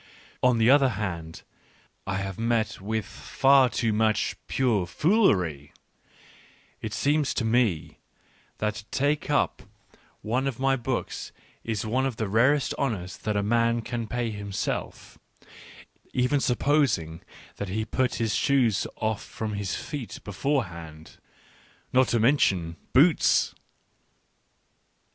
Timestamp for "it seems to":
6.81-7.45